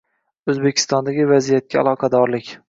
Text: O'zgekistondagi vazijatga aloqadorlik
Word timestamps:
O'zgekistondagi 0.53 1.27
vazijatga 1.33 1.83
aloqadorlik 1.85 2.51